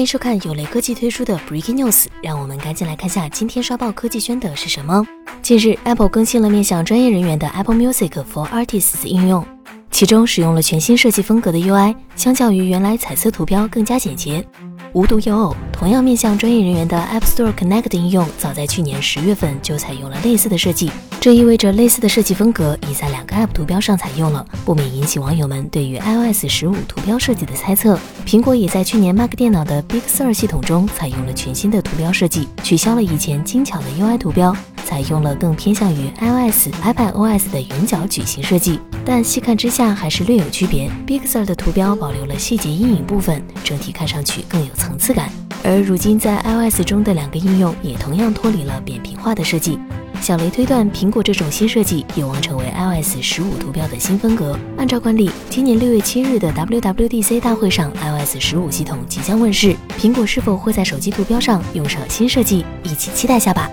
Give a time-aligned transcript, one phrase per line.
[0.00, 5.06] 欢迎收看有雷科技推出的 Breaking News，让我们赶紧来看下今天刷爆科技圈的是什么。
[5.42, 9.44] 近日，Apple 更新了面向专业人员的 Apple Music for Artists 应用，
[9.90, 14.42] 其中使用了全新设计风格的 UI，相较于原来彩色图标更加简洁。
[14.94, 20.90] 无独有偶，同样面向专业人员的 App Store Connect 应用，早在去年十月份就采用了类似的设计。
[21.20, 27.98] 这意味着类似的设计风格已在两个 App 图标上采用了，不免引起网友们对于 iOS 十五图标设计的猜测。
[28.24, 38.80] 苹果也在去年 Mac 电脑的 Big Sur 系统中采用了全新的图标设计，取消了以前精巧的 UI 图标，采用了更偏向于 iOS、iPadOS 的圆角矩形设计。
[39.04, 45.30] 但细看之下还是略有区别，Big Sur 的图标保留了细节阴影部分，整体看上去更有层次感。
[45.62, 49.78] 而如今在 iOS 中的两个应用也同样脱离了扁平化的设计。
[50.20, 54.56] 小雷推断，苹果这种新设计有望成为 iOS 十五图标的新风格。
[54.76, 62.64] 按照惯例，今年六月七日的 WWDC 大会上，iOS 十五系统即将问世，苹果是否会在手机图标上用上新设计？
[62.84, 63.70] 一起期待下吧。